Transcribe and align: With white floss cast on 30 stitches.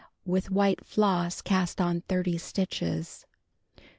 With 0.25 0.49
white 0.49 0.83
floss 0.83 1.41
cast 1.43 1.79
on 1.79 2.01
30 2.09 2.39
stitches. 2.39 3.27